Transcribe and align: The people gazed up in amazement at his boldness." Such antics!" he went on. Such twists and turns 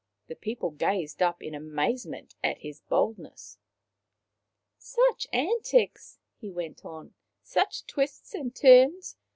The 0.29 0.35
people 0.35 0.71
gazed 0.71 1.21
up 1.21 1.43
in 1.43 1.53
amazement 1.53 2.33
at 2.43 2.57
his 2.61 2.79
boldness." 2.81 3.59
Such 4.79 5.27
antics!" 5.31 6.17
he 6.41 6.49
went 6.49 6.83
on. 6.83 7.13
Such 7.53 7.85
twists 7.85 8.33
and 8.33 8.55
turns 8.55 9.15